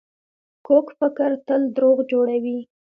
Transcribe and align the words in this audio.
کوږ 0.65 0.85
فکر 0.99 1.29
تل 1.47 1.61
دروغ 1.75 1.97
جوړوي 2.11 2.59